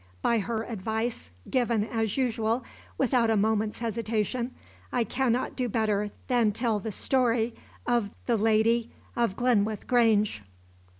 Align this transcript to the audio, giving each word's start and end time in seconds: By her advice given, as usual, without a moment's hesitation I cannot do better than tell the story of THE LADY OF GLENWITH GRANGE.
By 0.23 0.39
her 0.39 0.63
advice 0.63 1.29
given, 1.47 1.83
as 1.85 2.17
usual, 2.17 2.63
without 2.97 3.29
a 3.29 3.37
moment's 3.37 3.77
hesitation 3.77 4.49
I 4.91 5.03
cannot 5.03 5.55
do 5.55 5.69
better 5.69 6.09
than 6.27 6.53
tell 6.53 6.79
the 6.79 6.91
story 6.91 7.53
of 7.85 8.09
THE 8.25 8.35
LADY 8.35 8.89
OF 9.15 9.35
GLENWITH 9.35 9.85
GRANGE. 9.85 10.41